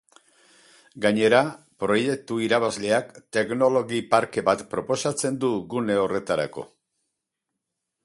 Gainera, 1.03 1.41
proiektu 1.83 2.39
irabazleak 2.47 3.13
teknologi 3.39 4.01
parke 4.17 4.47
bat 4.51 4.67
proposatzen 4.75 5.41
du 5.45 5.55
gune 5.77 6.03
horretarako. 6.07 6.69